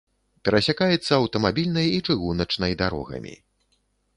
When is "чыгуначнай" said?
2.09-2.77